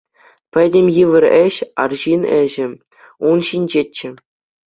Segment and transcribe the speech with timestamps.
[0.55, 2.65] Пӗтӗм йывӑр ĕç, арҫын ĕçĕ,
[3.33, 4.09] ун ҫинчеччӗ.